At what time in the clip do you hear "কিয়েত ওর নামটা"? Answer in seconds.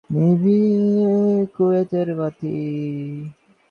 1.53-2.27